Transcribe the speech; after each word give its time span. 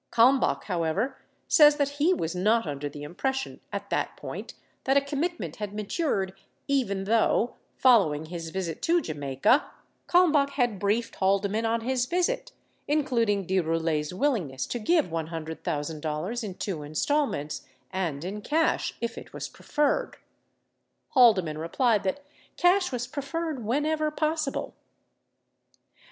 Kalmbach, 0.11 0.63
however, 0.63 1.15
says 1.47 1.75
that 1.75 1.89
he 1.99 2.11
was 2.11 2.33
not 2.35 2.65
under 2.65 2.89
the 2.89 3.03
impression 3.03 3.59
at 3.71 3.91
that 3.91 4.17
point 4.17 4.55
that 4.85 4.97
a 4.97 4.99
commitment 4.99 5.57
had 5.57 5.75
matured 5.75 6.33
even 6.67 7.03
though, 7.03 7.53
foffowing 7.79 8.29
his 8.29 8.49
visit 8.49 8.81
to 8.81 8.99
J 8.99 9.13
amaica, 9.13 9.63
Kalmbach 10.07 10.53
had 10.53 10.79
briefed 10.79 11.17
Haldeman 11.17 11.67
on 11.67 11.81
his 11.81 12.07
visit, 12.07 12.51
in 12.87 13.03
cluding 13.05 13.45
De 13.45 13.59
Roulet's 13.59 14.11
willingness 14.11 14.65
to 14.65 14.79
give 14.79 15.05
$100,000 15.09 16.43
in 16.43 16.55
two 16.55 16.81
installments 16.81 17.67
and 17.91 18.25
in 18.25 18.41
cash 18.41 18.95
if 19.01 19.19
it 19.19 19.33
was 19.33 19.47
preferred. 19.47 20.17
Haldeman 21.09 21.59
replied 21.59 22.01
that 22.05 22.23
cash 22.57 22.91
was 22.91 23.05
pre 23.05 23.21
ferred 23.21 23.61
whenever 23.61 24.09
possible. 24.09 24.73